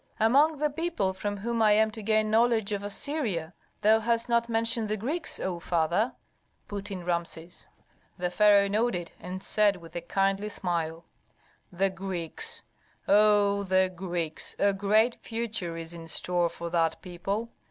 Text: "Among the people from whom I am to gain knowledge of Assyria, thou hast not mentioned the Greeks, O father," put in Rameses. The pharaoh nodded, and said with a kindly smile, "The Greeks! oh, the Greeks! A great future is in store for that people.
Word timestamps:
"Among 0.19 0.57
the 0.57 0.71
people 0.71 1.13
from 1.13 1.37
whom 1.37 1.61
I 1.61 1.73
am 1.73 1.91
to 1.91 2.01
gain 2.01 2.31
knowledge 2.31 2.71
of 2.71 2.81
Assyria, 2.81 3.53
thou 3.81 3.99
hast 3.99 4.27
not 4.27 4.49
mentioned 4.49 4.89
the 4.89 4.97
Greeks, 4.97 5.39
O 5.39 5.59
father," 5.59 6.13
put 6.67 6.89
in 6.89 7.03
Rameses. 7.03 7.67
The 8.17 8.31
pharaoh 8.31 8.67
nodded, 8.67 9.11
and 9.19 9.43
said 9.43 9.75
with 9.75 9.95
a 9.95 10.01
kindly 10.01 10.49
smile, 10.49 11.05
"The 11.71 11.91
Greeks! 11.91 12.63
oh, 13.07 13.61
the 13.61 13.93
Greeks! 13.95 14.55
A 14.57 14.73
great 14.73 15.17
future 15.17 15.77
is 15.77 15.93
in 15.93 16.07
store 16.07 16.49
for 16.49 16.71
that 16.71 16.99
people. 17.03 17.51